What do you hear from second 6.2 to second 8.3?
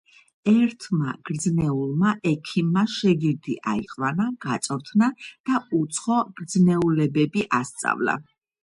გრძნეულებები ასწავლა.